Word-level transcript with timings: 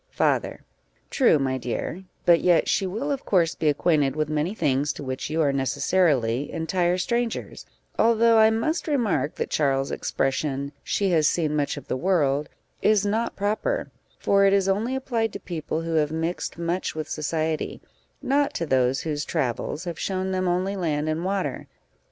Father. 0.09 0.63
True, 1.11 1.37
my 1.37 1.59
dear; 1.59 2.05
but 2.25 2.41
yet 2.41 2.67
she 2.67 2.87
will, 2.87 3.11
of 3.11 3.23
course, 3.23 3.53
be 3.53 3.69
acquainted 3.69 4.15
with 4.15 4.29
many 4.29 4.55
things 4.55 4.91
to 4.93 5.03
which 5.03 5.29
you 5.29 5.43
are 5.43 5.53
necessarily 5.53 6.51
entire 6.51 6.97
strangers, 6.97 7.67
although 7.99 8.39
I 8.39 8.49
must 8.49 8.87
remark 8.87 9.35
that 9.35 9.51
Charles's 9.51 9.91
expression, 9.91 10.71
"she 10.83 11.11
has 11.11 11.27
seen 11.27 11.55
much 11.55 11.77
of 11.77 11.87
the 11.87 11.95
world," 11.95 12.49
is 12.81 13.05
not 13.05 13.35
proper; 13.35 13.91
for 14.17 14.43
it 14.43 14.53
is 14.53 14.67
only 14.67 14.95
applied 14.95 15.31
to 15.33 15.39
people 15.39 15.81
who 15.83 15.93
have 15.93 16.11
mixed 16.11 16.57
much 16.57 16.95
with 16.95 17.07
society 17.07 17.79
not 18.23 18.55
to 18.55 18.65
those 18.65 19.01
whose 19.01 19.23
travels 19.23 19.83
have 19.83 19.99
shown 19.99 20.31
them 20.31 20.47
only 20.47 20.75
land 20.75 21.07
and 21.09 21.23
water. 21.23 21.67